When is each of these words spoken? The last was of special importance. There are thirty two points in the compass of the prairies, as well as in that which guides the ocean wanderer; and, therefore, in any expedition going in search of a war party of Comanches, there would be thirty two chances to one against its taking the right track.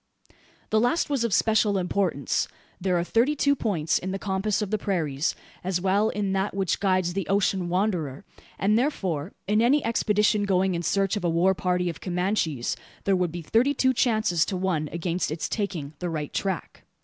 The 0.71 0.79
last 0.79 1.11
was 1.11 1.23
of 1.23 1.31
special 1.31 1.77
importance. 1.77 2.47
There 2.79 2.97
are 2.97 3.03
thirty 3.03 3.35
two 3.35 3.55
points 3.55 3.99
in 3.99 4.09
the 4.09 4.17
compass 4.17 4.59
of 4.63 4.71
the 4.71 4.79
prairies, 4.79 5.35
as 5.63 5.79
well 5.79 6.09
as 6.09 6.15
in 6.15 6.33
that 6.33 6.55
which 6.55 6.79
guides 6.79 7.13
the 7.13 7.27
ocean 7.27 7.69
wanderer; 7.69 8.25
and, 8.57 8.79
therefore, 8.79 9.33
in 9.47 9.61
any 9.61 9.85
expedition 9.85 10.45
going 10.45 10.73
in 10.73 10.81
search 10.81 11.15
of 11.17 11.23
a 11.23 11.29
war 11.29 11.53
party 11.53 11.87
of 11.87 12.01
Comanches, 12.01 12.75
there 13.03 13.15
would 13.15 13.31
be 13.31 13.43
thirty 13.43 13.75
two 13.75 13.93
chances 13.93 14.43
to 14.45 14.57
one 14.57 14.89
against 14.91 15.29
its 15.29 15.47
taking 15.47 15.93
the 15.99 16.09
right 16.09 16.33
track. 16.33 16.81